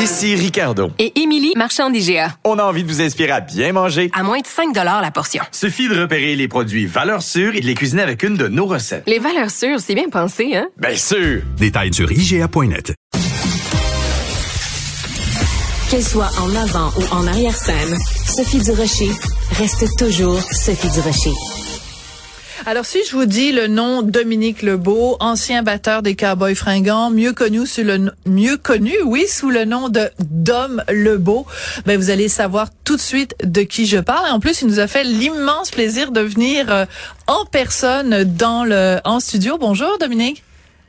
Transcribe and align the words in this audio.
Ici 0.00 0.36
Ricardo. 0.36 0.92
Et 1.00 1.20
Émilie, 1.20 1.52
marchand 1.56 1.90
d'IGA. 1.90 2.36
On 2.44 2.58
a 2.60 2.62
envie 2.62 2.84
de 2.84 2.88
vous 2.88 3.02
inspirer 3.02 3.32
à 3.32 3.40
bien 3.40 3.72
manger. 3.72 4.10
À 4.14 4.22
moins 4.22 4.38
de 4.38 4.46
5 4.46 4.72
la 4.74 5.10
portion. 5.10 5.42
Suffit 5.50 5.88
de 5.88 6.00
repérer 6.00 6.36
les 6.36 6.46
produits 6.46 6.86
valeurs 6.86 7.22
sûres 7.22 7.56
et 7.56 7.60
de 7.60 7.66
les 7.66 7.74
cuisiner 7.74 8.02
avec 8.02 8.22
une 8.22 8.36
de 8.36 8.46
nos 8.46 8.66
recettes. 8.66 9.02
Les 9.08 9.18
valeurs 9.18 9.50
sûres, 9.50 9.80
c'est 9.80 9.96
bien 9.96 10.08
pensé, 10.08 10.54
hein? 10.54 10.68
Bien 10.76 10.94
sûr! 10.94 11.42
Détails 11.56 11.92
sur 11.92 12.12
IGA.net. 12.12 12.94
Qu'elle 15.90 16.04
soit 16.04 16.30
en 16.40 16.54
avant 16.54 16.92
ou 16.96 17.14
en 17.14 17.26
arrière-scène, 17.26 17.98
Sophie 18.24 18.60
Durocher 18.60 19.10
reste 19.58 19.84
toujours 19.98 20.40
Sophie 20.52 20.90
Durocher. 20.90 21.57
Alors, 22.66 22.84
si 22.84 22.98
je 23.08 23.14
vous 23.14 23.24
dis 23.24 23.52
le 23.52 23.66
nom 23.66 24.02
Dominique 24.02 24.62
Lebeau, 24.62 25.16
ancien 25.20 25.62
batteur 25.62 26.02
des 26.02 26.16
Cowboys 26.16 26.54
fringants, 26.54 27.10
mieux 27.10 27.32
connu 27.32 27.66
sous 27.66 27.82
le 27.82 28.10
mieux 28.26 28.56
connu, 28.56 28.92
oui, 29.04 29.26
sous 29.28 29.50
le 29.50 29.64
nom 29.64 29.88
de 29.88 30.10
Dom 30.18 30.82
Lebeau, 30.88 31.46
ben 31.86 31.98
vous 31.98 32.10
allez 32.10 32.28
savoir 32.28 32.68
tout 32.84 32.96
de 32.96 33.00
suite 33.00 33.34
de 33.44 33.62
qui 33.62 33.86
je 33.86 33.98
parle. 33.98 34.26
Et 34.28 34.30
en 34.30 34.40
plus, 34.40 34.62
il 34.62 34.68
nous 34.68 34.80
a 34.80 34.86
fait 34.86 35.04
l'immense 35.04 35.70
plaisir 35.70 36.10
de 36.10 36.20
venir 36.20 36.66
euh, 36.70 36.84
en 37.26 37.44
personne 37.44 38.24
dans 38.24 38.64
le 38.64 38.98
en 39.04 39.20
studio. 39.20 39.56
Bonjour 39.58 39.96
Dominique. 39.98 40.42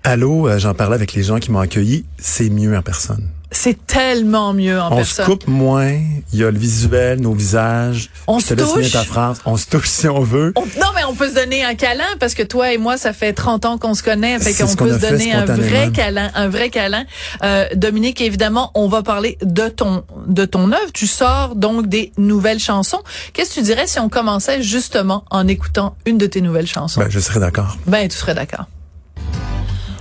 Allô, 0.04 0.48
euh, 0.48 0.60
j'en 0.60 0.74
parlais 0.74 0.96
avec 0.96 1.14
les 1.14 1.24
gens 1.24 1.40
qui 1.40 1.52
m'ont 1.52 1.60
accueilli. 1.60 2.06
C'est 2.18 2.50
mieux 2.50 2.76
en 2.76 2.82
personne. 2.82 3.30
C'est 3.52 3.88
tellement 3.88 4.54
mieux 4.54 4.80
en 4.80 4.92
on 4.92 4.98
personne. 4.98 5.26
On 5.26 5.28
se 5.28 5.32
coupe 5.32 5.48
moins. 5.48 5.98
Il 6.34 6.40
y 6.40 6.44
a 6.44 6.52
le 6.52 6.60
visuel, 6.60 7.20
nos 7.20 7.34
visages. 7.34 8.12
On 8.28 8.40
se 8.40 8.54
touche. 8.54 8.74
finir 8.74 8.92
ta 8.92 9.04
phrase. 9.04 9.42
On 9.46 9.58
se 9.58 9.66
touche 9.66 9.88
si 9.90 10.08
on 10.08 10.20
veut. 10.22 10.54
On- 10.56 10.62
non, 10.80 10.88
mais 10.96 11.04
on 11.08 11.16
peut 11.16 11.30
se 11.30 11.34
donner 11.36 11.64
un 11.64 11.74
câlin 11.74 12.04
parce 12.20 12.36
que 12.36 12.44
toi 12.44 12.72
et 12.72 12.78
moi, 12.78 12.98
ça 12.98 13.12
fait 13.12 13.34
30 13.34 13.66
ans 13.66 13.78
qu'on 13.80 13.96
se 13.96 14.04
connaît. 14.04 14.38
Fait 14.40 14.54
qu'on 14.54 14.76
peut 14.76 14.94
se 14.94 15.00
donner 15.00 15.34
un 15.34 15.46
vrai 15.46 15.90
câlin, 15.92 16.30
un 16.36 16.48
vrai 16.48 16.70
câlin. 16.70 17.06
Euh, 17.44 17.66
Dominique, 17.76 18.22
évidemment, 18.22 18.70
on 18.76 18.88
va 18.88 19.02
parler 19.02 19.38
de 19.42 19.68
ton 19.68 20.04
de 20.28 20.46
ton 20.46 20.72
œuvre. 20.72 20.92
Tu 20.94 21.08
sors 21.08 21.56
donc 21.56 21.88
des 21.88 22.12
nouvelles 22.18 22.60
chansons. 22.60 23.02
Qu'est-ce 23.34 23.50
que 23.50 23.56
tu 23.56 23.62
dirais 23.64 23.88
si 23.88 24.00
on 24.00 24.10
commençait 24.10 24.62
justement 24.62 25.26
en 25.32 25.48
écoutant 25.48 25.96
une 26.06 26.20
de 26.20 26.28
tes 26.28 26.42
nouvelles 26.42 26.68
chansons? 26.68 27.00
Ben, 27.02 27.10
je 27.10 27.20
serais 27.20 27.40
d'accord. 27.40 27.78
Ben, 27.88 28.08
tu 28.08 28.16
serais 28.16 28.36
d'accord. 28.36 28.66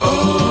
Et 0.02 0.47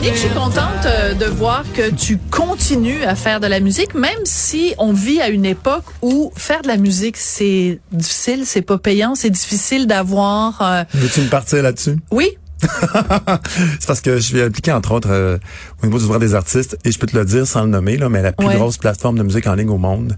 Dominique, 0.00 0.14
je 0.16 0.26
suis 0.28 0.34
contente 0.34 0.86
euh, 0.86 1.12
de 1.12 1.26
voir 1.26 1.62
que 1.74 1.90
tu 1.90 2.16
continues 2.30 3.02
à 3.04 3.14
faire 3.14 3.38
de 3.38 3.46
la 3.46 3.60
musique, 3.60 3.94
même 3.94 4.24
si 4.24 4.72
on 4.78 4.94
vit 4.94 5.20
à 5.20 5.28
une 5.28 5.44
époque 5.44 5.84
où 6.00 6.32
faire 6.36 6.62
de 6.62 6.68
la 6.68 6.78
musique, 6.78 7.18
c'est 7.18 7.80
difficile, 7.92 8.46
c'est 8.46 8.62
pas 8.62 8.78
payant, 8.78 9.14
c'est 9.14 9.28
difficile 9.28 9.86
d'avoir... 9.86 10.62
euh, 10.62 10.84
Veux-tu 10.94 11.20
me 11.20 11.28
partir 11.28 11.62
là-dessus? 11.62 11.98
Oui, 12.10 12.30
C'est 12.62 13.86
parce 13.86 14.00
que 14.00 14.16
je 14.16 14.20
suis 14.22 14.40
impliqué, 14.40 14.72
entre 14.72 14.92
autres, 14.92 15.10
euh, 15.10 15.36
au 15.82 15.86
niveau 15.86 15.98
du 15.98 16.04
droit 16.06 16.18
des 16.18 16.34
artistes, 16.34 16.78
et 16.86 16.92
je 16.92 16.98
peux 16.98 17.06
te 17.06 17.16
le 17.18 17.26
dire 17.26 17.46
sans 17.46 17.64
le 17.64 17.68
nommer, 17.68 17.98
là, 17.98 18.08
mais 18.08 18.22
la 18.22 18.32
plus 18.32 18.46
Ouais. 18.46 18.54
grosse 18.56 18.78
plateforme 18.78 19.18
de 19.18 19.22
musique 19.22 19.46
en 19.48 19.54
ligne 19.54 19.68
au 19.68 19.76
monde 19.78 20.16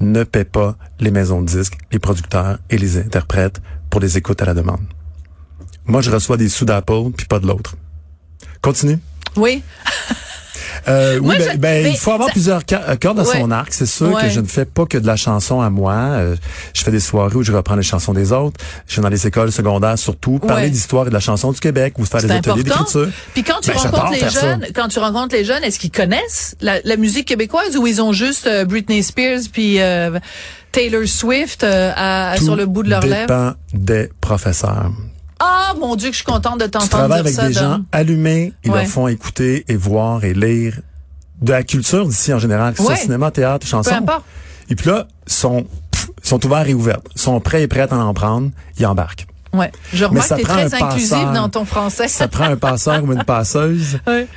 ne 0.00 0.24
paie 0.24 0.44
pas 0.44 0.76
les 0.98 1.12
maisons 1.12 1.40
de 1.40 1.46
disques, 1.46 1.78
les 1.92 2.00
producteurs 2.00 2.58
et 2.68 2.78
les 2.78 2.96
interprètes 2.98 3.60
pour 3.90 4.00
les 4.00 4.18
écoutes 4.18 4.42
à 4.42 4.46
la 4.46 4.54
demande. 4.54 4.80
Moi, 5.86 6.00
je 6.00 6.10
reçois 6.10 6.36
des 6.36 6.48
sous 6.48 6.64
d'Apple, 6.64 7.10
puis 7.16 7.26
pas 7.26 7.38
de 7.38 7.46
l'autre. 7.46 7.76
Continue. 8.60 8.98
Oui. 9.36 9.62
Euh, 10.88 11.16
oui, 11.18 11.26
Moi, 11.26 11.34
ben, 11.36 11.50
je- 11.52 11.56
ben, 11.58 11.82
mais 11.84 11.90
il 11.90 11.98
faut 11.98 12.10
avoir 12.12 12.28
ça- 12.28 12.32
plusieurs 12.32 12.62
euh, 12.72 12.96
cordes 12.96 13.18
Ouais. 13.18 13.24
son 13.38 13.50
arc. 13.50 13.68
C'est 13.70 13.84
sûr 13.86 14.14
Ouais. 14.14 14.22
que 14.22 14.28
je 14.30 14.40
ne 14.40 14.46
fais 14.46 14.64
pas 14.64 14.86
que 14.86 14.96
de 14.96 15.06
la 15.06 15.14
chanson 15.16 15.60
à 15.60 15.68
moi. 15.68 15.92
Euh, 15.92 16.36
je 16.74 16.82
fais 16.82 16.90
des 16.90 17.00
soirées 17.00 17.36
où 17.36 17.42
je 17.42 17.52
reprends 17.52 17.74
les 17.76 17.82
chansons 17.82 18.14
des 18.14 18.32
autres. 18.32 18.58
Je 18.88 18.96
vais 18.96 19.02
dans 19.02 19.10
les 19.10 19.26
écoles 19.26 19.52
secondaires 19.52 19.98
surtout, 19.98 20.38
parler 20.38 20.64
Ouais. 20.64 20.70
d'histoire 20.70 21.04
et 21.06 21.10
de 21.10 21.14
la 21.14 21.20
chanson 21.20 21.52
du 21.52 21.60
Québec 21.60 21.94
ou 21.98 22.06
faire 22.06 22.22
des 22.22 22.30
ateliers 22.30 22.62
d'écriture. 22.62 23.08
Puis 23.34 23.42
quand 23.44 23.60
tu 23.60 23.70
Ben, 23.72 23.76
rencontres 23.76 24.12
les 24.12 24.20
ça. 24.20 24.28
jeunes, 24.40 24.66
quand 24.74 24.88
tu 24.88 24.98
rencontres 25.00 25.34
les 25.34 25.44
jeunes, 25.44 25.62
est-ce 25.64 25.78
qu'ils 25.78 25.90
connaissent 25.90 26.56
la, 26.62 26.80
la 26.82 26.96
musique 26.96 27.26
québécoise 27.28 27.76
ou 27.76 27.86
ils 27.86 28.00
ont 28.00 28.14
juste 28.14 28.46
euh, 28.46 28.64
Britney 28.64 29.02
Spears 29.02 29.40
puis 29.52 29.78
Taylor 30.72 31.06
Swift 31.06 31.62
à- 31.62 32.34
Tout 32.38 32.44
sur 32.44 32.56
le 32.56 32.64
bout 32.64 32.84
de 32.84 32.88
leurs 32.90 33.04
lèvres? 33.04 33.26
dépend 33.26 33.52
des 33.74 34.08
professeurs. 34.22 34.90
Ah 35.40 35.74
mon 35.78 35.96
Dieu, 35.96 36.08
que 36.10 36.12
je 36.12 36.18
suis 36.18 36.24
contente 36.24 36.60
de 36.60 36.64
Tu 36.66 36.70
t'entendre 36.72 36.90
travailles 36.90 37.22
dire 37.22 37.26
avec 37.26 37.34
ça. 37.34 37.46
des 37.48 37.52
gens 37.54 37.70
Dom. 37.78 37.84
allumés, 37.92 38.52
ils 38.64 38.70
Ouais. 38.70 38.78
leur 38.82 38.86
font 38.86 39.08
écouter 39.08 39.64
et 39.68 39.76
voir 39.76 40.22
et 40.24 40.34
lire 40.34 40.78
de 41.40 41.52
la 41.52 41.62
culture 41.62 42.06
d'ici 42.06 42.32
en 42.34 42.38
général, 42.38 42.72
que 42.74 42.78
ce 42.78 42.84
soit 42.84 42.94
Ouais. 42.94 43.00
cinéma, 43.00 43.30
théâtre, 43.30 43.66
chanson. 43.66 43.90
Peu 43.90 43.96
importe. 43.96 44.24
Et 44.68 44.76
puis 44.76 44.90
là, 44.90 45.08
sont 45.26 45.64
pff, 45.90 46.10
sont 46.22 46.44
ouverts 46.46 46.68
et 46.68 46.74
ouvertes, 46.74 47.06
sont 47.16 47.40
prêts 47.40 47.62
et 47.62 47.68
prêtes 47.68 47.92
à 47.92 47.96
en 47.96 48.12
prendre, 48.14 48.50
ils 48.78 48.86
embarquent. 48.86 49.26
Ouais. 49.52 49.72
Je 49.92 50.04
remarque 50.04 50.28
que 50.28 50.34
tu 50.36 50.40
es 50.42 50.44
prend 50.44 50.54
très 50.68 50.74
inclusive 50.82 51.32
dans 51.34 51.48
ton 51.48 51.64
français. 51.64 52.06
Ça 52.06 52.28
prend 52.28 52.44
un 52.44 52.56
passeur 52.56 53.02
ou 53.02 53.12
une 53.12 53.24
passeuse 53.24 53.98
Ouais. 54.06 54.28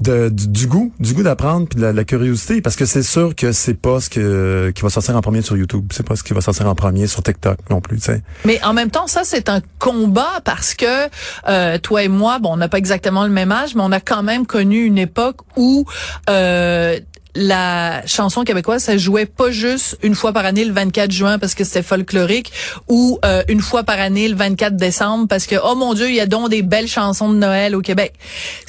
Du, 0.00 0.66
goût, 0.66 0.92
du 0.98 1.14
goût 1.14 1.22
d'apprendre 1.22 1.68
puis 1.68 1.78
de 1.78 1.84
la, 1.84 1.92
la 1.92 2.04
curiosité 2.04 2.60
parce 2.60 2.76
que 2.76 2.84
c'est 2.84 3.02
sûr 3.02 3.34
que 3.34 3.52
c'est 3.52 3.74
pas 3.74 4.00
ce 4.00 4.10
que 4.10 4.72
qui 4.74 4.82
va 4.82 4.90
sortir 4.90 5.16
en 5.16 5.20
premier 5.20 5.42
sur 5.42 5.56
YouTube, 5.56 5.86
c'est 5.92 6.06
pas 6.06 6.16
ce 6.16 6.22
qui 6.22 6.32
va 6.32 6.40
sortir 6.40 6.68
en 6.68 6.74
premier 6.74 7.06
sur 7.06 7.22
TikTok 7.22 7.58
non 7.70 7.80
plus, 7.80 7.98
tu 7.98 8.04
sais. 8.04 8.22
Mais 8.44 8.62
en 8.64 8.72
même 8.72 8.90
temps, 8.90 9.06
ça 9.06 9.22
c'est 9.24 9.48
un 9.48 9.60
combat 9.78 10.40
parce 10.44 10.74
que 10.74 11.08
euh, 11.48 11.78
toi 11.78 12.02
et 12.02 12.08
moi, 12.08 12.38
bon, 12.38 12.52
on 12.52 12.56
n'a 12.56 12.68
pas 12.68 12.78
exactement 12.78 13.24
le 13.24 13.30
même 13.30 13.52
âge, 13.52 13.74
mais 13.74 13.82
on 13.84 13.92
a 13.92 14.00
quand 14.00 14.22
même 14.22 14.46
connu 14.46 14.84
une 14.84 14.98
époque 14.98 15.38
où 15.56 15.84
euh, 16.28 16.98
la 17.34 18.06
chanson 18.06 18.44
québécoise, 18.44 18.82
ça 18.84 18.96
jouait 18.96 19.26
pas 19.26 19.50
juste 19.50 19.98
une 20.02 20.14
fois 20.14 20.32
par 20.32 20.44
année 20.44 20.64
le 20.64 20.72
24 20.72 21.10
juin 21.10 21.38
parce 21.38 21.54
que 21.54 21.64
c'était 21.64 21.82
folklorique 21.82 22.52
ou 22.88 23.18
euh, 23.24 23.42
une 23.48 23.60
fois 23.60 23.82
par 23.82 23.98
année 23.98 24.28
le 24.28 24.36
24 24.36 24.76
décembre 24.76 25.26
parce 25.28 25.46
que 25.46 25.56
oh 25.64 25.74
mon 25.74 25.94
Dieu, 25.94 26.08
il 26.08 26.14
y 26.14 26.20
a 26.20 26.26
donc 26.26 26.50
des 26.50 26.62
belles 26.62 26.88
chansons 26.88 27.32
de 27.32 27.36
Noël 27.38 27.74
au 27.74 27.80
Québec. 27.80 28.14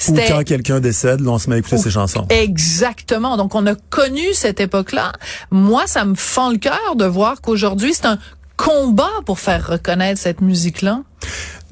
Ou 0.08 0.14
quand 0.28 0.44
quelqu'un 0.44 0.80
décède, 0.80 1.20
on 1.26 1.38
se 1.38 1.48
met 1.48 1.56
à 1.56 1.58
écouter 1.58 1.76
Ou- 1.76 1.82
ses 1.82 1.90
chansons. 1.90 2.26
Exactement. 2.28 3.36
Donc, 3.36 3.54
on 3.54 3.66
a 3.66 3.74
connu 3.74 4.32
cette 4.32 4.60
époque-là. 4.60 5.12
Moi, 5.50 5.86
ça 5.86 6.04
me 6.04 6.14
fend 6.14 6.50
le 6.50 6.58
cœur 6.58 6.96
de 6.96 7.04
voir 7.04 7.40
qu'aujourd'hui, 7.40 7.94
c'est 7.94 8.06
un 8.06 8.18
combat 8.56 9.10
pour 9.24 9.38
faire 9.38 9.66
reconnaître 9.66 10.20
cette 10.20 10.40
musique-là. 10.40 11.02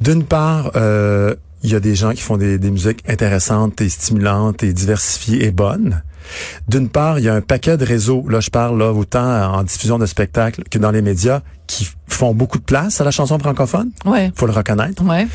D'une 0.00 0.24
part, 0.24 0.72
euh, 0.76 1.34
il 1.62 1.70
y 1.70 1.74
a 1.74 1.80
des 1.80 1.94
gens 1.94 2.12
qui 2.12 2.20
font 2.20 2.36
des, 2.36 2.58
des 2.58 2.70
musiques 2.70 3.00
intéressantes 3.08 3.80
et 3.80 3.88
stimulantes 3.88 4.62
et 4.62 4.72
diversifiées 4.72 5.44
et 5.44 5.50
bonnes. 5.50 6.02
D'une 6.68 6.88
part, 6.88 7.18
il 7.18 7.24
y 7.24 7.28
a 7.28 7.34
un 7.34 7.40
paquet 7.40 7.76
de 7.76 7.84
réseaux, 7.84 8.24
là 8.28 8.40
je 8.40 8.50
parle 8.50 8.78
là 8.78 8.92
autant 8.92 9.54
en 9.54 9.62
diffusion 9.62 9.98
de 9.98 10.06
spectacles 10.06 10.64
que 10.70 10.78
dans 10.78 10.90
les 10.90 11.02
médias, 11.02 11.40
qui 11.66 11.88
font 12.08 12.34
beaucoup 12.34 12.58
de 12.58 12.64
place 12.64 13.00
à 13.00 13.04
la 13.04 13.10
chanson 13.10 13.38
francophone. 13.38 13.90
Ouais. 14.04 14.32
Faut 14.36 14.46
le 14.46 14.52
reconnaître. 14.52 15.02
Ouais. 15.04 15.26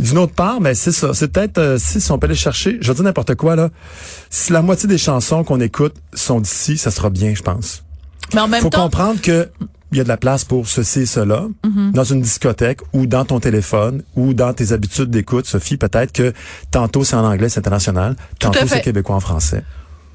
D'une 0.00 0.18
autre 0.18 0.34
part, 0.34 0.60
ben 0.60 0.74
c'est 0.74 0.92
ça. 0.92 1.14
C'est 1.14 1.28
peut-être 1.32 1.58
euh, 1.58 1.78
si, 1.78 2.00
si 2.00 2.12
on 2.12 2.18
peut 2.18 2.26
aller 2.26 2.34
chercher, 2.34 2.78
je 2.80 2.92
dire 2.92 3.04
n'importe 3.04 3.34
quoi 3.34 3.56
là. 3.56 3.70
Si 4.30 4.52
la 4.52 4.62
moitié 4.62 4.88
des 4.88 4.98
chansons 4.98 5.42
qu'on 5.44 5.60
écoute 5.60 5.94
sont 6.14 6.40
d'ici, 6.40 6.78
ça 6.78 6.90
sera 6.90 7.10
bien, 7.10 7.34
je 7.34 7.42
pense. 7.42 7.84
Mais 8.34 8.40
en 8.40 8.48
même 8.48 8.60
Faut 8.62 8.70
temps, 8.70 8.82
comprendre 8.82 9.20
que 9.20 9.48
il 9.90 9.96
y 9.96 10.00
a 10.02 10.04
de 10.04 10.08
la 10.08 10.18
place 10.18 10.44
pour 10.44 10.68
ceci 10.68 11.00
et 11.00 11.06
cela 11.06 11.46
Mhm. 11.64 11.92
dans 11.92 12.04
une 12.04 12.20
discothèque 12.20 12.80
ou 12.92 13.06
dans 13.06 13.24
ton 13.24 13.40
téléphone 13.40 14.02
ou 14.16 14.34
dans 14.34 14.52
tes 14.52 14.72
habitudes 14.72 15.08
d'écoute, 15.10 15.46
Sophie. 15.46 15.78
Peut-être 15.78 16.12
que 16.12 16.32
tantôt 16.70 17.04
c'est 17.04 17.16
en 17.16 17.24
anglais, 17.24 17.48
c'est 17.48 17.58
international. 17.60 18.14
Tantôt 18.38 18.58
c'est 18.66 18.82
québécois 18.82 19.16
en 19.16 19.20
français. 19.20 19.64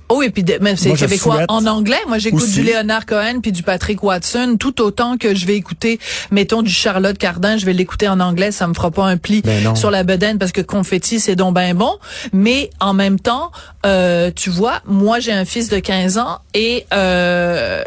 Oh, 0.10 0.22
et 0.22 0.30
puis 0.30 0.44
de- 0.44 0.58
même 0.62 0.76
c'est 0.76 0.90
québécois 1.08 1.36
en 1.48 1.66
anglais. 1.66 1.98
Moi, 2.08 2.18
j'écoute 2.20 2.42
du 2.52 2.62
Léonard 2.64 3.06
Cohen 3.06 3.40
puis 3.42 3.52
du 3.52 3.64
Patrick 3.64 4.04
Watson 4.04 4.58
tout 4.60 4.82
autant 4.82 5.18
que 5.18 5.34
je 5.34 5.46
vais 5.46 5.56
écouter, 5.56 6.00
mettons, 6.30 6.62
du 6.62 6.72
Charlotte 6.72 7.18
Cardin. 7.18 7.58
Je 7.58 7.66
vais 7.66 7.74
l'écouter 7.74 8.08
en 8.08 8.20
anglais. 8.20 8.52
Ça 8.52 8.68
me 8.68 8.74
fera 8.74 8.92
pas 8.92 9.06
un 9.06 9.18
pli 9.18 9.42
Ben 9.42 9.76
sur 9.76 9.90
la 9.92 10.04
bedaine 10.04 10.38
parce 10.38 10.52
que 10.52 10.62
confetti, 10.62 11.20
c'est 11.20 11.36
donc 11.36 11.56
ben 11.56 11.74
bon. 11.76 11.94
Mais 12.34 12.70
en 12.80 12.94
même 12.94 13.20
temps, 13.20 13.52
euh, 13.86 14.30
tu 14.36 14.50
vois, 14.50 14.82
moi, 14.86 15.20
j'ai 15.20 15.32
un 15.32 15.46
fils 15.46 15.70
de 15.70 15.80
15 15.80 16.18
ans 16.18 16.40
et 16.54 16.86
euh, 16.94 17.84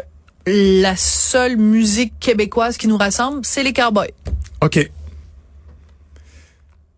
la 0.47 0.95
seule 0.95 1.57
musique 1.57 2.13
québécoise 2.19 2.77
qui 2.77 2.87
nous 2.87 2.97
rassemble, 2.97 3.41
c'est 3.43 3.63
les 3.63 3.73
cowboys. 3.73 4.11
OK. 4.61 4.89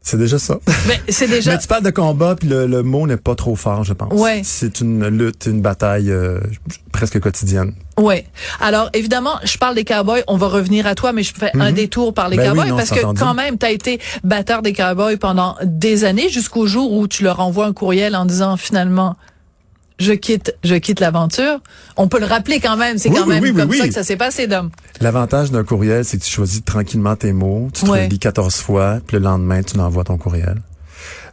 C'est 0.01 0.17
déjà 0.17 0.39
ça. 0.39 0.57
Mais 0.87 0.99
c'est 1.09 1.27
déjà... 1.29 1.51
Mais 1.51 1.57
tu 1.59 1.67
parles 1.67 1.83
de 1.83 1.89
combat, 1.89 2.35
puis 2.35 2.47
le, 2.47 2.65
le 2.65 2.83
mot 2.83 3.05
n'est 3.05 3.17
pas 3.17 3.35
trop 3.35 3.55
fort, 3.55 3.83
je 3.83 3.93
pense. 3.93 4.13
Ouais. 4.13 4.41
C'est 4.43 4.79
une 4.81 5.07
lutte, 5.07 5.45
une 5.45 5.61
bataille 5.61 6.09
euh, 6.09 6.39
presque 6.91 7.19
quotidienne. 7.19 7.73
Ouais. 7.97 8.25
Alors 8.61 8.89
évidemment, 8.93 9.33
je 9.43 9.57
parle 9.57 9.75
des 9.75 9.83
Cowboys. 9.83 10.23
On 10.27 10.37
va 10.37 10.47
revenir 10.47 10.87
à 10.87 10.95
toi, 10.95 11.11
mais 11.11 11.23
je 11.23 11.33
fais 11.33 11.51
un 11.59 11.71
détour 11.73 12.13
par 12.13 12.29
les 12.29 12.37
Ben 12.37 12.43
oui, 12.43 12.49
Cowboys 12.49 12.69
non, 12.69 12.77
parce 12.77 12.89
que 12.91 12.99
entendu. 12.99 13.19
quand 13.19 13.33
même, 13.33 13.57
tu 13.57 13.65
as 13.65 13.71
été 13.71 13.99
batteur 14.23 14.61
des 14.61 14.73
Cowboys 14.73 15.17
pendant 15.17 15.57
des 15.63 16.05
années 16.05 16.29
jusqu'au 16.29 16.65
jour 16.65 16.93
où 16.93 17.07
tu 17.07 17.23
leur 17.23 17.39
envoies 17.41 17.65
un 17.65 17.73
courriel 17.73 18.15
en 18.15 18.25
disant 18.25 18.55
finalement. 18.57 19.15
Je 19.99 20.13
quitte, 20.13 20.55
je 20.63 20.75
quitte 20.75 20.99
l'aventure. 21.01 21.59
On 21.97 22.07
peut 22.07 22.19
le 22.19 22.25
rappeler 22.25 22.59
quand 22.59 22.77
même. 22.77 22.97
C'est 22.97 23.09
Oui, 23.09 23.15
quand 23.17 23.23
oui, 23.27 23.33
même 23.35 23.43
oui, 23.43 23.53
comme 23.53 23.73
ça 23.73 23.87
que 23.87 23.93
ça 23.93 24.03
s'est 24.03 24.15
passé, 24.15 24.47
Dom. 24.47 24.69
L'avantage 25.01 25.51
d'un 25.51 25.63
courriel, 25.63 26.05
c'est 26.05 26.17
que 26.17 26.23
tu 26.23 26.31
choisis 26.31 26.63
tranquillement 26.63 27.15
tes 27.15 27.33
mots, 27.33 27.69
tu 27.73 27.83
te 27.83 27.89
Ouais. 27.89 28.05
relis 28.05 28.19
14 28.19 28.55
fois, 28.55 28.99
puis 29.05 29.17
le 29.17 29.23
lendemain, 29.23 29.61
tu 29.61 29.77
l'envoies 29.77 30.05
ton 30.05 30.17
courriel. 30.17 30.55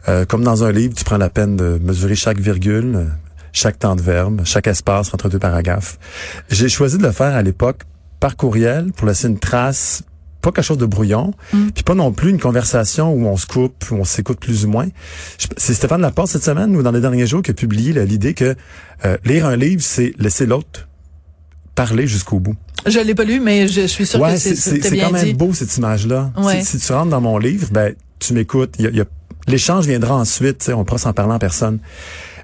Euh, 0.09 0.25
comme 0.25 0.43
dans 0.43 0.63
un 0.63 0.71
livre, 0.71 0.93
tu 0.95 1.03
prends 1.03 1.17
la 1.17 1.29
peine 1.29 1.55
de 1.55 1.79
mesurer 1.81 2.15
chaque 2.15 2.39
virgule, 2.39 3.07
chaque 3.53 3.79
temps 3.79 3.95
de 3.95 4.01
verbe, 4.01 4.41
chaque 4.45 4.67
espace 4.67 5.13
entre 5.13 5.29
deux 5.29 5.39
paragraphes. 5.39 5.97
J'ai 6.49 6.69
choisi 6.69 6.97
de 6.97 7.03
le 7.03 7.11
faire 7.11 7.35
à 7.35 7.41
l'époque 7.41 7.81
par 8.19 8.35
courriel 8.35 8.91
pour 8.93 9.07
laisser 9.07 9.27
une 9.27 9.39
trace, 9.39 10.03
pas 10.47 10.53
quelque 10.53 10.65
chose 10.65 10.77
de 10.77 10.85
brouillon, 10.85 11.33
puis 11.75 11.83
pas 11.83 11.93
non 11.95 12.11
plus 12.13 12.29
une 12.29 12.39
conversation 12.39 13.13
où 13.13 13.25
on 13.27 13.35
se 13.37 13.45
coupe, 13.45 13.83
où 13.91 13.95
on 13.95 14.03
s'écoute 14.05 14.39
plus 14.39 14.65
ou 14.65 14.69
moins. 14.69 14.87
C'est 15.57 15.73
Stéphane 15.73 16.01
Laporte 16.01 16.29
cette 16.29 16.43
semaine 16.43 16.75
ou 16.75 16.83
dans 16.83 16.91
les 16.91 17.01
derniers 17.01 17.27
jours 17.27 17.41
qui 17.41 17.51
a 17.51 17.53
publié 17.53 17.93
l'idée 18.05 18.33
que 18.33 18.55
euh, 19.05 19.17
lire 19.25 19.45
un 19.45 19.55
livre, 19.55 19.81
c'est 19.83 20.13
laisser 20.19 20.45
l'autre 20.45 20.87
parler 21.75 22.07
jusqu'au 22.07 22.39
bout. 22.39 22.55
Je 22.85 22.99
l'ai 22.99 23.13
pas 23.15 23.23
lu, 23.25 23.39
mais 23.39 23.67
je 23.67 23.85
suis 23.87 24.05
sûre 24.05 24.19
Ouais, 24.21 24.33
que 24.33 24.39
c'est 24.39 24.55
c'est 24.55 24.79
quand 24.79 25.11
même 25.11 25.23
dit. 25.25 25.33
beau 25.33 25.53
cette 25.53 25.75
image-là. 25.77 26.31
Ouais. 26.37 26.61
Si, 26.61 26.79
si 26.79 26.85
tu 26.87 26.93
rentres 26.93 27.09
dans 27.11 27.21
mon 27.21 27.37
livre, 27.37 27.67
ben 27.71 27.93
tu 28.19 28.33
m'écoutes. 28.33 28.75
Il 28.79 28.85
y 28.85 28.87
a- 28.87 28.91
il 28.91 28.97
y 28.97 29.01
a- 29.01 29.05
L'échange 29.47 29.85
viendra 29.85 30.15
ensuite. 30.15 30.69
On 30.75 30.83
pourra 30.83 30.97
s'en 30.97 31.13
parler 31.13 31.33
en 31.33 31.39
personne. 31.39 31.79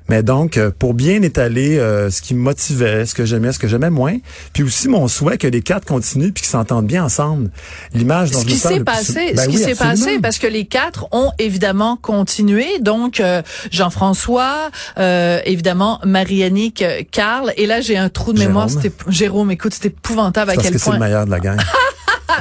Mais 0.10 0.22
donc, 0.22 0.58
euh, 0.58 0.70
pour 0.78 0.94
bien 0.94 1.22
étaler 1.22 1.78
euh, 1.80 2.10
ce 2.10 2.22
qui 2.22 2.34
me 2.34 2.40
motivait, 2.42 3.06
ce 3.06 3.14
que 3.16 3.26
j'aimais, 3.26 3.54
ce 3.54 3.60
que 3.60 3.68
j'aimais 3.68 3.90
moins, 3.90 4.18
puis 4.52 4.64
aussi 4.64 4.88
mon 4.90 5.08
souhait 5.08 5.38
que 5.38 5.48
les 5.48 5.62
quatre 5.62 5.86
continuent 5.86 6.32
puis 6.32 6.42
qu'ils 6.44 6.52
s'entendent 6.52 6.88
bien 6.88 7.06
ensemble. 7.06 7.50
L'image 7.94 8.32
dont 8.32 8.40
Ce 8.40 8.44
je 8.44 8.50
qui 8.50 8.58
s'est 8.58 8.76
plus 8.76 8.84
passé, 8.84 9.34
Ben 9.36 9.46
ce 9.46 9.50
qui 9.50 9.58
s'est 9.58 9.76
passé, 9.76 10.20
parce 10.20 10.40
que 10.40 10.48
les 10.48 10.66
quatre 10.66 11.08
ont 11.14 11.32
évidemment 11.40 11.96
continué. 11.96 12.66
Donc 12.82 13.20
euh, 13.20 13.42
Jean-François, 13.72 14.70
euh, 14.98 15.40
évidemment 15.46 16.00
Marie-Annick, 16.04 16.84
Carl, 17.12 17.54
et 17.58 17.66
là 17.66 17.82
j'ai 17.82 17.98
un 17.98 18.10
trou 18.10 18.34
de 18.34 18.40
mémoire. 18.40 18.68
Jérôme. 18.68 18.84
C'était 18.84 19.12
Jérôme. 19.12 19.52
Écoute, 19.52 19.74
c'est 19.74 19.88
épouvantable 19.88 20.52
à 20.52 20.56
Parce 20.56 20.66
quel 20.68 20.74
que 20.74 20.80
c'est 20.80 20.86
point. 20.86 20.96
le 20.96 21.00
meilleur 21.06 21.26
de 21.26 21.32
la 21.32 21.40
gang. 21.40 21.58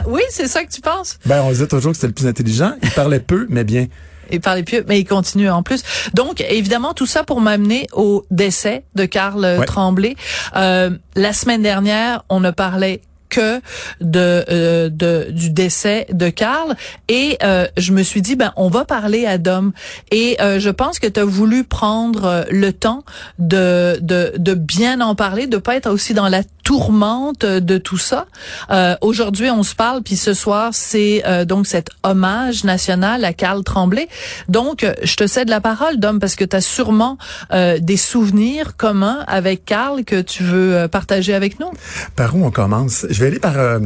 Oui, 0.06 0.22
c'est 0.30 0.48
ça 0.48 0.64
que 0.64 0.70
tu 0.70 0.80
penses? 0.80 1.18
ben, 1.26 1.42
on 1.42 1.50
disait 1.50 1.66
toujours 1.66 1.90
que 1.92 1.96
c'était 1.96 2.06
le 2.06 2.14
plus 2.14 2.26
intelligent. 2.26 2.72
Il 2.82 2.90
parlait 2.92 3.20
peu, 3.20 3.46
mais 3.50 3.62
bien. 3.62 3.88
Il 4.30 4.40
parlait 4.40 4.62
plus, 4.62 4.82
mais 4.86 5.00
il 5.00 5.04
continue 5.04 5.50
en 5.50 5.62
plus. 5.62 5.82
Donc, 6.14 6.44
évidemment, 6.48 6.94
tout 6.94 7.06
ça 7.06 7.24
pour 7.24 7.40
m'amener 7.40 7.86
au 7.92 8.24
décès 8.30 8.84
de 8.94 9.04
Karl 9.04 9.42
Ouais. 9.42 9.66
Tremblay. 9.66 10.16
Euh, 10.56 10.90
la 11.14 11.32
semaine 11.32 11.62
dernière, 11.62 12.24
on 12.28 12.40
ne 12.40 12.50
parlait 12.50 13.00
que 13.28 13.60
de, 14.02 14.44
euh, 14.50 14.90
de 14.90 15.28
du 15.30 15.48
décès 15.48 16.06
de 16.12 16.28
Karl 16.28 16.76
et 17.08 17.38
euh, 17.42 17.66
je 17.78 17.92
me 17.92 18.02
suis 18.02 18.20
dit 18.20 18.36
ben 18.36 18.52
on 18.56 18.68
va 18.68 18.84
parler 18.84 19.24
à 19.24 19.38
Dom 19.38 19.72
et 20.10 20.36
euh, 20.42 20.60
je 20.60 20.68
pense 20.68 20.98
que 20.98 21.06
tu 21.06 21.18
as 21.18 21.24
voulu 21.24 21.64
prendre 21.64 22.26
euh, 22.26 22.42
le 22.50 22.74
temps 22.74 23.04
de, 23.38 23.98
de 24.02 24.34
de 24.36 24.52
bien 24.52 25.00
en 25.00 25.14
parler 25.14 25.46
de 25.46 25.56
pas 25.56 25.76
être 25.76 25.90
aussi 25.90 26.12
dans 26.12 26.28
la 26.28 26.42
tourmente 26.62 27.44
de 27.44 27.78
tout 27.78 27.98
ça. 27.98 28.26
Euh, 28.70 28.96
aujourd'hui 29.00 29.50
on 29.50 29.62
se 29.62 29.74
parle 29.74 30.02
puis 30.02 30.16
ce 30.16 30.34
soir 30.34 30.70
c'est 30.72 31.22
euh, 31.26 31.44
donc 31.44 31.66
cet 31.66 31.90
hommage 32.02 32.64
national 32.64 33.24
à 33.24 33.32
Karl 33.32 33.62
Tremblay. 33.64 34.08
Donc 34.48 34.86
je 35.02 35.16
te 35.16 35.26
cède 35.26 35.48
la 35.48 35.60
parole 35.60 35.98
Dom 35.98 36.20
parce 36.20 36.34
que 36.34 36.44
tu 36.44 36.56
as 36.56 36.60
sûrement 36.60 37.18
euh, 37.52 37.78
des 37.80 37.96
souvenirs 37.96 38.76
communs 38.76 39.24
avec 39.26 39.64
Karl 39.64 40.04
que 40.04 40.20
tu 40.20 40.42
veux 40.42 40.76
euh, 40.76 40.88
partager 40.88 41.34
avec 41.34 41.60
nous. 41.60 41.70
Par 42.16 42.34
où 42.36 42.44
on 42.44 42.50
commence? 42.50 43.06
Je 43.10 43.20
vais 43.20 43.26
aller 43.28 43.38
par... 43.38 43.58
euh, 43.58 43.80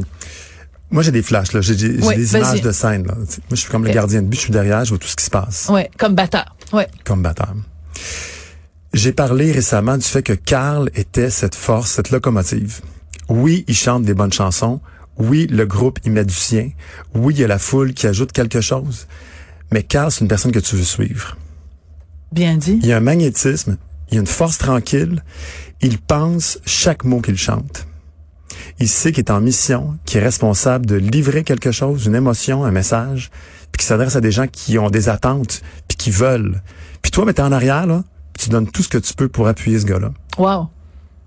moi, 0.90 1.02
j'ai 1.02 1.10
des 1.10 1.22
flashs, 1.22 1.52
là. 1.52 1.60
J'ai 1.60 1.74
Oui, 2.00 2.14
des 2.14 2.36
images 2.36 2.60
de 2.62 2.70
scène, 2.70 3.06
là. 3.06 3.14
Moi, 3.16 3.26
je 3.50 3.56
suis 3.56 3.70
comme 3.70 3.84
le 3.84 3.90
gardien 3.90 4.22
de 4.22 4.28
but. 4.28 4.36
Je 4.36 4.42
suis 4.42 4.52
derrière, 4.52 4.84
je 4.84 4.90
vois 4.90 4.98
tout 4.98 5.08
ce 5.08 5.16
qui 5.16 5.24
se 5.24 5.30
passe. 5.30 5.68
Ouais, 5.68 5.90
comme 5.98 6.14
batteur. 6.14 6.54
Ouais. 6.72 6.86
comme 7.04 7.22
batteur. 7.22 7.52
J'ai 8.96 9.12
parlé 9.12 9.52
récemment 9.52 9.98
du 9.98 10.06
fait 10.06 10.22
que 10.22 10.32
Carl 10.32 10.88
était 10.94 11.28
cette 11.28 11.54
force, 11.54 11.90
cette 11.90 12.10
locomotive. 12.10 12.80
Oui, 13.28 13.62
il 13.68 13.74
chante 13.74 14.04
des 14.04 14.14
bonnes 14.14 14.32
chansons. 14.32 14.80
Oui, 15.18 15.46
le 15.48 15.66
groupe 15.66 15.98
y 16.06 16.08
met 16.08 16.24
du 16.24 16.32
sien. 16.32 16.70
Oui, 17.14 17.34
il 17.34 17.40
y 17.40 17.44
a 17.44 17.46
la 17.46 17.58
foule 17.58 17.92
qui 17.92 18.06
ajoute 18.06 18.32
quelque 18.32 18.62
chose. 18.62 19.06
Mais 19.70 19.82
Carl, 19.82 20.10
c'est 20.10 20.22
une 20.22 20.28
personne 20.28 20.50
que 20.50 20.60
tu 20.60 20.76
veux 20.76 20.82
suivre. 20.82 21.36
Bien 22.32 22.56
dit. 22.56 22.80
Il 22.82 22.88
y 22.88 22.94
a 22.94 22.96
un 22.96 23.00
magnétisme, 23.00 23.76
il 24.08 24.14
y 24.14 24.16
a 24.16 24.20
une 24.20 24.26
force 24.26 24.56
tranquille. 24.56 25.22
Il 25.82 25.98
pense 25.98 26.58
chaque 26.64 27.04
mot 27.04 27.20
qu'il 27.20 27.36
chante. 27.36 27.86
Il 28.80 28.88
sait 28.88 29.12
qu'il 29.12 29.24
est 29.24 29.30
en 29.30 29.42
mission, 29.42 29.98
qu'il 30.06 30.22
est 30.22 30.24
responsable 30.24 30.86
de 30.86 30.96
livrer 30.96 31.44
quelque 31.44 31.70
chose, 31.70 32.06
une 32.06 32.14
émotion, 32.14 32.64
un 32.64 32.70
message, 32.70 33.30
puis 33.72 33.80
qu'il 33.80 33.88
s'adresse 33.88 34.16
à 34.16 34.22
des 34.22 34.32
gens 34.32 34.46
qui 34.46 34.78
ont 34.78 34.88
des 34.88 35.10
attentes, 35.10 35.60
puis 35.86 35.98
qui 35.98 36.10
veulent. 36.10 36.62
Puis 37.02 37.10
toi, 37.10 37.26
mais 37.26 37.34
t'es 37.34 37.42
en 37.42 37.52
arrière, 37.52 37.86
là, 37.86 38.02
puis 38.36 38.44
tu 38.44 38.50
donnes 38.50 38.68
tout 38.70 38.82
ce 38.82 38.88
que 38.88 38.98
tu 38.98 39.14
peux 39.14 39.28
pour 39.28 39.48
appuyer 39.48 39.78
ce 39.80 39.86
gars-là, 39.86 40.10
Wow. 40.38 40.68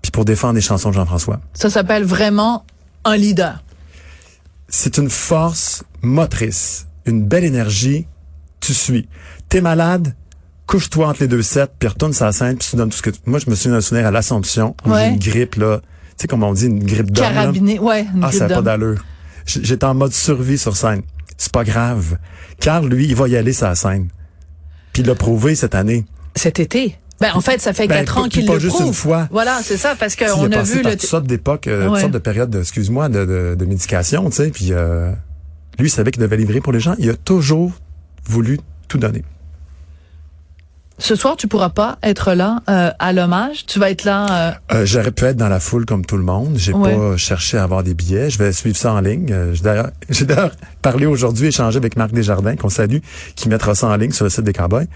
puis 0.02 0.10
pour 0.12 0.24
défendre 0.24 0.54
les 0.54 0.60
chansons 0.60 0.90
de 0.90 0.94
Jean-François. 0.94 1.40
Ça 1.54 1.68
s'appelle 1.70 2.04
vraiment 2.04 2.64
un 3.04 3.16
leader. 3.16 3.62
C'est 4.68 4.98
une 4.98 5.10
force 5.10 5.82
motrice, 6.02 6.86
une 7.06 7.24
belle 7.24 7.44
énergie, 7.44 8.06
tu 8.60 8.72
suis. 8.74 9.08
T'es 9.48 9.60
malade, 9.60 10.14
couche-toi 10.66 11.08
entre 11.08 11.22
les 11.22 11.28
deux 11.28 11.42
sets, 11.42 11.66
puis 11.78 11.88
retourne 11.88 12.12
la 12.20 12.30
scène, 12.32 12.56
puis 12.56 12.68
tu 12.70 12.76
donnes 12.76 12.90
tout 12.90 12.96
ce 12.98 13.02
que 13.02 13.10
tu... 13.10 13.18
Moi, 13.26 13.40
je 13.44 13.50
me 13.50 13.56
souviens 13.56 13.72
d'un 13.72 13.80
souvenir 13.80 14.06
à 14.06 14.10
l'Assomption, 14.12 14.76
où 14.86 14.90
Ouais. 14.90 15.00
j'ai 15.06 15.08
une 15.08 15.18
grippe, 15.18 15.54
là, 15.56 15.80
tu 15.80 15.86
sais, 16.18 16.28
comme 16.28 16.44
on 16.44 16.52
dit, 16.52 16.66
une 16.66 16.84
grippe 16.84 17.10
d'homme. 17.10 17.26
Ouais, 17.80 18.06
une 18.14 18.22
Ah, 18.22 18.30
ça 18.30 18.46
n'a 18.46 18.54
pas 18.56 18.62
d'allure. 18.62 19.02
J'étais 19.46 19.84
en 19.86 19.94
mode 19.94 20.12
survie 20.12 20.58
sur 20.58 20.76
scène. 20.76 21.02
C'est 21.36 21.50
pas 21.50 21.64
grave. 21.64 22.18
Car 22.60 22.82
lui, 22.84 23.06
il 23.06 23.16
va 23.16 23.26
y 23.26 23.36
aller 23.36 23.52
la 23.60 23.74
scène. 23.74 24.08
Puis 24.92 25.02
il 25.02 25.06
l'a 25.06 25.14
prouvé 25.14 25.54
cette 25.54 25.74
année. 25.74 26.04
Cet 26.36 26.60
été. 26.60 26.96
Ben, 27.20 27.32
en 27.34 27.40
fait, 27.40 27.60
ça 27.60 27.72
fait 27.74 27.86
Ben, 27.86 27.96
quatre 27.98 28.14
pas- 28.14 28.20
ans 28.22 28.28
qu'il 28.28 28.46
le 28.46 28.58
juste 28.58 28.74
prouve. 28.76 28.86
une 28.86 28.94
fois. 28.94 29.28
Voilà, 29.30 29.60
c'est 29.62 29.76
ça, 29.76 29.94
parce 29.94 30.16
qu'on 30.16 30.50
a 30.52 30.62
vu 30.62 30.82
le. 30.82 30.90
toutes 30.92 31.02
sortes 31.02 31.26
d'époques, 31.26 31.66
euh, 31.66 31.84
toutes 31.84 31.92
Ouais. 31.94 32.00
sortes 32.00 32.12
de 32.12 32.18
périodes, 32.18 32.48
de- 32.50 32.60
excuse-moi, 32.60 33.08
de, 33.10 33.24
de, 33.26 33.54
de 33.58 33.64
médication, 33.66 34.24
tu 34.30 34.36
sais. 34.36 34.50
Puis 34.50 34.68
euh, 34.72 35.12
lui, 35.78 35.88
il 35.88 35.90
savait 35.90 36.10
qu'il 36.12 36.22
devait 36.22 36.36
livrer 36.38 36.60
pour 36.60 36.72
les 36.72 36.80
gens. 36.80 36.94
Il 36.98 37.10
a 37.10 37.14
toujours 37.14 37.72
voulu 38.24 38.58
tout 38.88 38.96
donner. 38.98 39.22
Ce 41.02 41.14
soir, 41.16 41.34
tu 41.36 41.48
pourras 41.48 41.70
pas 41.70 41.96
être 42.02 42.34
là 42.34 42.60
euh, 42.68 42.90
à 42.98 43.12
l'hommage. 43.14 43.64
Tu 43.66 43.78
vas 43.78 43.90
être 43.90 44.04
là. 44.04 44.26
euh, 44.30 44.52
Euh, 44.80 44.86
J'aurais 44.86 45.10
pu 45.12 45.24
être 45.24 45.36
dans 45.38 45.48
la 45.48 45.58
foule 45.58 45.86
comme 45.86 46.04
tout 46.04 46.18
le 46.18 46.22
monde. 46.22 46.52
J'ai 46.56 46.74
Ouais. 46.74 46.94
pas 46.94 47.16
cherché 47.16 47.56
à 47.56 47.62
avoir 47.62 47.82
des 47.82 47.94
billets. 47.94 48.28
Je 48.28 48.38
vais 48.38 48.52
suivre 48.52 48.76
ça 48.76 48.92
en 48.92 49.00
ligne. 49.00 49.34
J'ai 50.10 50.26
d'ailleurs, 50.26 50.50
parlé 50.82 51.06
aujourd'hui, 51.06 51.48
échangé 51.48 51.78
avec 51.78 51.96
Marc 51.96 52.12
Desjardins, 52.12 52.54
qu'on 52.54 52.68
salue, 52.68 52.98
qui 53.34 53.48
mettra 53.48 53.74
ça 53.74 53.86
en 53.88 53.96
ligne 53.96 54.12
sur 54.12 54.24
le 54.24 54.30
site 54.30 54.44
des 54.44 54.52
Cowboys. 54.52 54.86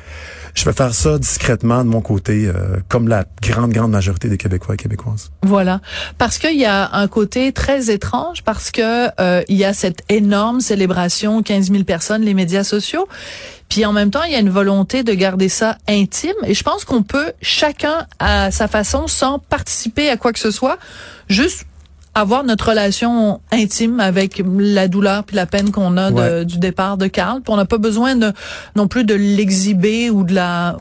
Je 0.54 0.64
vais 0.66 0.72
faire 0.72 0.94
ça 0.94 1.18
discrètement 1.18 1.82
de 1.84 1.88
mon 1.88 2.00
côté, 2.02 2.46
euh, 2.46 2.76
comme 2.88 3.08
la 3.08 3.24
grande, 3.42 3.72
grande 3.72 3.90
majorité 3.90 4.28
des 4.28 4.36
Québécois 4.36 4.74
et 4.74 4.78
Québécoises. 4.78 5.30
Voilà, 5.42 5.80
parce 6.18 6.38
qu'il 6.38 6.58
y 6.60 6.64
a 6.66 6.90
un 6.94 7.08
côté 7.08 7.50
très 7.52 7.90
étrange, 7.90 8.42
parce 8.44 8.70
que 8.70 9.08
euh, 9.20 9.42
il 9.48 9.56
y 9.56 9.64
a 9.64 9.72
cette 9.72 10.02
énorme 10.10 10.60
célébration, 10.60 11.42
15 11.42 11.72
000 11.72 11.82
personnes, 11.84 12.22
les 12.22 12.34
médias 12.34 12.62
sociaux, 12.62 13.08
puis 13.68 13.84
en 13.84 13.92
même 13.92 14.10
temps 14.10 14.22
il 14.24 14.32
y 14.32 14.36
a 14.36 14.40
une 14.40 14.50
volonté 14.50 15.02
de 15.02 15.12
garder 15.12 15.48
ça 15.48 15.78
intime, 15.88 16.34
et 16.44 16.54
je 16.54 16.62
pense 16.62 16.84
qu'on 16.84 17.02
peut 17.02 17.32
chacun 17.42 18.06
à 18.18 18.50
sa 18.50 18.68
façon, 18.68 19.06
sans 19.08 19.38
participer 19.38 20.08
à 20.10 20.16
quoi 20.16 20.32
que 20.32 20.38
ce 20.38 20.50
soit, 20.50 20.78
juste 21.28 21.64
avoir 22.16 22.44
notre 22.44 22.68
relation 22.68 23.40
intime 23.50 23.98
avec 23.98 24.40
la 24.56 24.86
douleur 24.86 25.24
puis 25.24 25.34
la 25.34 25.46
peine 25.46 25.72
qu'on 25.72 25.96
a 25.96 26.12
de- 26.12 26.44
du 26.44 26.58
départ 26.58 26.96
de 26.96 27.08
Karl. 27.08 27.40
Puis 27.42 27.52
on 27.52 27.56
n'a 27.56 27.64
pas 27.64 27.78
besoin 27.78 28.14
de, 28.14 28.32
non 28.76 28.86
plus 28.86 29.02
de 29.02 29.14
l'exhiber 29.14 30.10
ou 30.10 30.22
de 30.22 30.32
la 30.32 30.76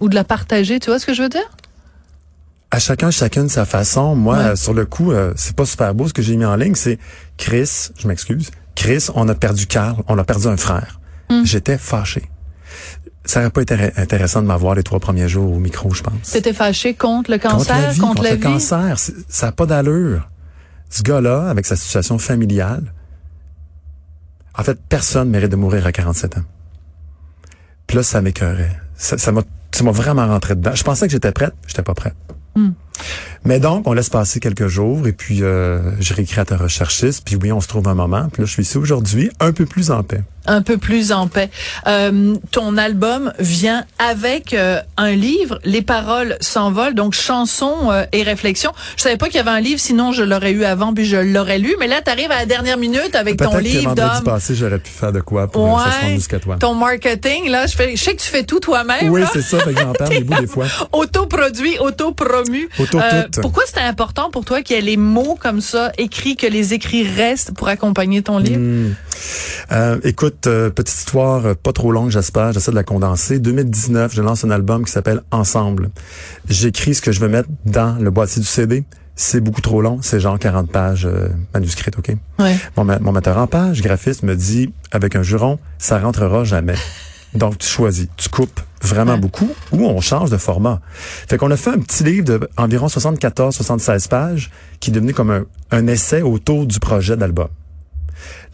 ou 0.00 0.08
de 0.08 0.14
la 0.14 0.24
partager. 0.24 0.80
Tu 0.80 0.88
vois 0.88 0.98
ce 0.98 1.04
que 1.04 1.12
je 1.12 1.22
veux 1.22 1.28
dire? 1.28 1.50
à 2.70 2.78
chacun, 2.78 3.10
chacune 3.10 3.48
sa 3.48 3.64
façon. 3.64 4.14
Moi, 4.16 4.36
Ouais. 4.36 4.44
euh, 4.44 4.56
sur 4.56 4.74
le 4.74 4.84
coup, 4.86 5.12
euh, 5.12 5.32
c'est 5.36 5.54
pas 5.54 5.64
super 5.66 5.94
beau 5.94 6.08
ce 6.08 6.12
que 6.14 6.20
j'ai 6.22 6.36
mis 6.36 6.44
en 6.44 6.56
ligne. 6.56 6.74
C'est 6.74 6.98
Chris, 7.36 7.88
je 7.98 8.08
m'excuse. 8.08 8.50
Chris, 8.74 9.06
on 9.14 9.28
a 9.28 9.34
perdu 9.34 9.66
Carl, 9.66 9.96
on 10.08 10.18
a 10.18 10.24
perdu 10.24 10.46
un 10.48 10.56
frère. 10.56 10.98
Hmm. 11.30 11.44
J'étais 11.44 11.78
fâché. 11.78 12.28
Ça 13.24 13.40
n'aurait 13.40 13.50
pas 13.50 13.62
été 13.62 13.92
intéressant 13.96 14.40
de 14.42 14.46
m'avoir 14.46 14.74
les 14.76 14.84
trois 14.84 15.00
premiers 15.00 15.28
jours 15.28 15.52
au 15.52 15.58
micro, 15.58 15.92
je 15.92 16.02
pense. 16.02 16.30
T'étais 16.30 16.52
fâché 16.52 16.94
contre 16.94 17.30
le 17.32 17.38
Contre 17.38 17.56
cancer, 17.56 17.80
la 17.80 17.90
vie, 17.92 18.00
contre, 18.00 18.22
la 18.22 18.30
le 18.30 18.36
vie? 18.36 18.42
cancer. 18.42 18.98
Ça 19.28 19.46
n'a 19.46 19.52
pas 19.52 19.66
d'allure. 19.66 20.28
Ce 20.90 21.02
gars-là, 21.02 21.48
avec 21.50 21.66
sa 21.66 21.74
situation 21.74 22.18
familiale, 22.18 22.92
en 24.56 24.62
fait, 24.62 24.78
personne 24.88 25.28
mérite 25.28 25.50
de 25.50 25.56
mourir 25.56 25.84
à 25.86 25.92
47 25.92 26.38
ans. 26.38 26.44
Puis 27.88 27.96
là, 27.96 28.02
ça 28.04 28.20
m'écœurait. 28.22 28.80
Ça 28.96 29.32
m'a 29.32 29.42
ça 29.72 29.84
m'a 29.84 29.90
vraiment 29.90 30.26
rentré 30.26 30.54
dedans. 30.54 30.74
Je 30.74 30.82
pensais 30.84 31.06
que 31.06 31.12
j'étais 31.12 31.32
prête, 31.32 31.52
j'étais 31.66 31.82
pas 31.82 31.92
prête. 31.94 32.14
Hmm. 32.54 32.70
Mais 33.44 33.60
donc, 33.60 33.86
on 33.86 33.92
laisse 33.92 34.10
passer 34.10 34.40
quelques 34.40 34.66
jours 34.66 35.06
et 35.06 35.12
puis 35.12 35.42
euh, 35.42 35.78
je 36.00 36.14
réécris 36.14 36.40
à 36.40 36.44
ta 36.44 36.56
recherchiste. 36.56 37.22
Puis 37.24 37.36
oui, 37.36 37.52
on 37.52 37.60
se 37.60 37.68
trouve 37.68 37.86
un 37.88 37.94
moment. 37.94 38.28
Puis 38.32 38.42
là, 38.42 38.46
je 38.46 38.52
suis 38.52 38.62
ici 38.62 38.76
aujourd'hui, 38.76 39.30
un 39.40 39.52
peu 39.52 39.66
plus 39.66 39.90
en 39.90 40.02
paix. 40.02 40.22
un 40.48 40.62
peu 40.62 40.78
plus 40.78 41.12
en 41.12 41.28
paix. 41.28 41.50
Euh, 41.86 42.34
ton 42.50 42.76
album 42.76 43.32
vient 43.38 43.84
avec 43.98 44.52
euh, 44.54 44.80
un 44.96 45.12
livre, 45.12 45.58
Les 45.64 45.82
paroles 45.82 46.36
s'envolent, 46.40 46.94
donc 46.94 47.14
chansons 47.14 47.90
euh, 47.90 48.04
et 48.12 48.22
réflexions. 48.22 48.72
Je 48.96 49.02
savais 49.02 49.16
pas 49.16 49.26
qu'il 49.26 49.36
y 49.36 49.40
avait 49.40 49.50
un 49.50 49.60
livre, 49.60 49.80
sinon 49.80 50.12
je 50.12 50.22
l'aurais 50.22 50.52
eu 50.52 50.64
avant 50.64 50.94
puis 50.94 51.04
je 51.04 51.16
l'aurais 51.16 51.58
lu. 51.58 51.74
Mais 51.78 51.86
là, 51.88 52.00
tu 52.04 52.10
arrives 52.10 52.30
à 52.30 52.36
la 52.38 52.46
dernière 52.46 52.78
minute 52.78 53.14
avec 53.14 53.36
ton 53.38 53.50
Peut-être 53.50 53.62
livre 53.62 53.94
d'homme. 53.94 54.24
passé, 54.24 54.54
j'aurais 54.54 54.78
pu 54.78 54.90
faire 54.90 55.12
de 55.12 55.20
quoi 55.20 55.48
pour 55.48 55.78
euh, 55.80 55.84
ça 55.84 56.06
se 56.06 56.14
jusqu'à 56.14 56.38
toi. 56.38 56.56
ton 56.58 56.74
marketing, 56.74 57.48
là, 57.48 57.66
je, 57.66 57.76
fais, 57.76 57.96
je 57.96 58.02
sais 58.02 58.14
que 58.14 58.22
tu 58.22 58.28
fais 58.28 58.44
tout 58.44 58.60
toi-même. 58.60 59.08
Oui, 59.10 59.22
c'est 59.32 59.42
ça. 59.42 59.58
Fait 59.58 59.74
que 59.74 59.80
j'en 59.80 59.92
bouts 59.92 60.40
des 60.40 60.46
fois. 60.46 60.66
Autoproduit, 60.92 61.78
autopromu. 61.78 62.68
Auto 62.78 62.85
tout. 62.90 63.40
pourquoi 63.40 63.64
c'était 63.66 63.80
important 63.80 64.30
pour 64.30 64.44
toi 64.44 64.62
qu'il 64.62 64.76
y 64.76 64.78
ait 64.78 64.82
les 64.82 64.96
mots 64.96 65.36
comme 65.40 65.60
ça 65.60 65.92
écrits, 65.98 66.36
que 66.36 66.46
les 66.46 66.74
écrits 66.74 67.06
restent 67.06 67.52
pour 67.52 67.68
accompagner 67.68 68.22
ton 68.22 68.38
livre? 68.38 68.58
Hmm. 68.60 68.94
Euh, 69.72 69.98
écoute, 70.04 70.46
euh, 70.46 70.70
petite 70.70 70.96
histoire, 70.98 71.46
euh, 71.46 71.54
pas 71.54 71.72
trop 71.72 71.90
longue, 71.92 72.10
j'espère. 72.10 72.52
J'essaie 72.52 72.70
de 72.70 72.76
la 72.76 72.84
condenser. 72.84 73.38
2019, 73.38 74.14
je 74.14 74.22
lance 74.22 74.44
un 74.44 74.50
album 74.50 74.84
qui 74.84 74.92
s'appelle 74.92 75.22
Ensemble. 75.30 75.90
J'écris 76.48 76.94
ce 76.94 77.02
que 77.02 77.12
je 77.12 77.20
veux 77.20 77.28
mettre 77.28 77.48
dans 77.64 77.96
le 78.00 78.10
boîtier 78.10 78.40
du 78.40 78.48
CD. 78.48 78.84
C'est 79.18 79.40
beaucoup 79.40 79.62
trop 79.62 79.80
long. 79.80 80.00
C'est 80.02 80.20
genre 80.20 80.38
40 80.38 80.70
pages 80.70 81.06
euh, 81.06 81.28
manuscrites, 81.54 81.96
OK? 81.98 82.12
Ouais. 82.38 82.56
Mon, 82.76 82.84
ma- 82.84 82.98
mon 82.98 83.12
metteur 83.12 83.38
en 83.38 83.46
page, 83.46 83.80
graphiste, 83.80 84.22
me 84.22 84.36
dit, 84.36 84.72
avec 84.92 85.16
un 85.16 85.22
juron, 85.22 85.58
ça 85.78 85.98
rentrera 85.98 86.44
jamais. 86.44 86.74
Donc, 87.36 87.58
tu 87.58 87.66
choisis. 87.68 88.08
Tu 88.16 88.28
coupes 88.28 88.60
vraiment 88.82 89.14
Ouais. 89.14 89.18
beaucoup 89.20 89.50
ou 89.72 89.86
on 89.86 90.00
change 90.00 90.30
de 90.30 90.36
format. 90.36 90.80
Fait 91.28 91.36
qu'on 91.38 91.50
a 91.50 91.56
fait 91.56 91.70
un 91.70 91.78
petit 91.78 92.04
livre 92.04 92.24
de 92.24 92.48
environ 92.56 92.86
74-76 92.88 94.08
pages 94.08 94.50
qui 94.80 94.90
est 94.90 94.92
devenu 94.92 95.12
comme 95.14 95.30
un, 95.30 95.44
un 95.70 95.86
essai 95.86 96.22
autour 96.22 96.66
du 96.66 96.78
projet 96.80 97.16
d'album. 97.16 97.48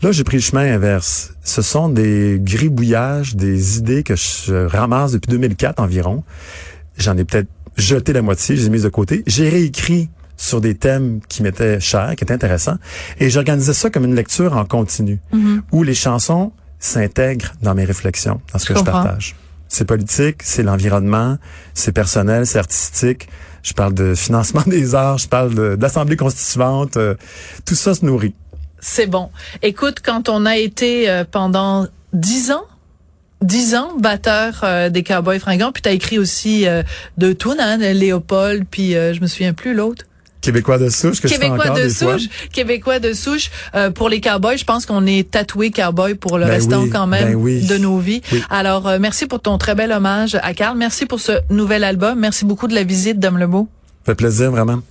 Là, 0.03 0.11
j'ai 0.11 0.25
pris 0.25 0.39
le 0.39 0.43
chemin 0.43 0.75
inverse. 0.75 1.35
Ce 1.45 1.63
sont 1.63 1.89
des 1.89 2.39
gribouillages, 2.41 3.37
des 3.37 3.79
idées 3.79 4.03
que 4.03 4.17
je 4.17 4.67
ramasse 4.67 5.13
depuis 5.13 5.31
2004 5.31 5.79
environ. 5.81 6.25
J'en 6.99 7.17
ai 7.17 7.25
peut-être 7.25 7.49
jeté 7.77 8.13
la 8.13 8.23
moitié, 8.23 8.57
je 8.57 8.63
les 8.63 8.67
ai 8.67 8.71
mises 8.71 8.83
de 8.83 8.89
côté. 8.89 9.23
J'ai 9.27 9.49
réécrit 9.49 10.09
sur 10.37 10.61
des 10.61 10.75
thèmes 10.75 11.21
qui 11.29 11.43
m'étaient 11.45 11.79
chers, 11.79 12.17
qui 12.17 12.25
étaient 12.25 12.35
intéressants. 12.35 12.77
Et 13.21 13.31
j'organisais 13.31 13.73
ça 13.75 13.91
comme 13.91 14.05
une 14.05 14.15
lecture 14.17 14.57
en 14.57 14.65
continu, 14.65 15.21
où 15.71 15.83
les 15.85 15.95
chansons 15.95 16.53
s'intègrent 16.83 17.53
dans 17.63 17.75
mes 17.75 17.85
réflexions, 17.85 18.43
dans 18.53 18.59
ce 18.59 18.67
Je 18.67 18.73
que 18.73 18.79
je 18.79 18.85
partage. 18.85 19.37
C'est 19.69 19.87
politique, 19.87 20.43
c'est 20.43 20.63
l'environnement, 20.63 21.39
c'est 21.73 21.93
personnel, 21.93 22.47
c'est 22.47 22.59
artistique. 22.59 23.29
Je 23.63 23.73
parle 23.73 23.95
de 23.95 24.15
financement 24.15 24.63
des 24.67 24.95
arts, 24.95 25.17
je 25.17 25.29
parle 25.29 25.79
d'assemblée 25.79 26.17
constituante. 26.17 26.99
euh, 26.99 27.15
tout 27.65 27.77
ça 27.77 27.95
se 27.95 28.05
nourrit. 28.05 28.35
C'est 28.81 29.07
bon. 29.07 29.31
Écoute, 29.63 30.01
quand 30.05 30.29
on 30.29 30.45
a 30.45 30.57
été 30.57 31.09
euh, 31.09 31.25
pendant 31.25 31.87
dix 32.13 32.51
ans, 32.51 32.65
dix 33.43 33.75
ans 33.77 33.97
batteur 33.99 34.61
euh, 34.65 34.91
des 34.91 35.05
Cowboys 35.05 35.39
fringants, 35.39 35.73
puis 35.73 35.83
t'as 35.83 35.93
écrit 35.93 36.19
aussi 36.19 36.67
euh, 36.67 36.83
deux 37.17 37.35
tunes, 37.35 37.61
hein, 37.61 37.77
Léopold, 37.79 38.65
puis 38.71 38.97
euh, 38.97 39.15
je 39.15 39.21
me 39.21 39.27
souviens 39.27 39.53
plus 39.53 39.75
l'autre. 39.75 40.05
Québécois 40.43 40.77
de 40.77 40.91
souche 40.91 41.21
que 41.21 41.29
je 41.29 41.35
Québécois 41.35 41.65
encore 41.65 41.77
de 41.77 41.89
fois. 41.89 42.19
souche, 42.19 42.29
Québécois 42.53 42.99
de 42.99 43.13
souche. 43.15 43.51
Euh, 43.75 43.91
pour 43.91 44.09
les 44.09 44.21
Cowboys, 44.21 44.59
je 44.59 44.65
pense 44.65 44.85
qu'on 44.85 45.07
est 45.07 45.31
tatoué 45.31 45.71
Cowboy 45.71 46.17
pour 46.17 46.37
le 46.37 46.45
Ben 46.45 46.51
restant 46.53 46.83
oui, 46.83 46.91
quand 46.91 47.07
même 47.07 47.29
ben 47.29 47.35
oui. 47.37 47.65
de 47.65 47.79
nos 47.79 47.99
vies. 47.99 48.21
Oui. 48.33 48.43
Alors, 48.51 48.87
euh, 48.89 48.99
merci 49.01 49.27
pour 49.27 49.41
ton 49.41 49.57
très 49.57 49.75
bel 49.75 49.91
hommage 49.93 50.37
à 50.43 50.53
Carl. 50.53 50.77
Merci 50.77 51.07
pour 51.07 51.21
ce 51.21 51.33
nouvel 51.49 51.85
album. 51.85 52.19
Merci 52.19 52.45
beaucoup 52.45 52.67
de 52.69 52.75
la 52.75 52.83
visite, 52.83 53.19
Dom 53.19 53.39
Lebeau. 53.39 53.69
Ça 54.05 54.13
fait 54.13 54.17
plaisir, 54.17 54.51
vraiment. 54.51 54.83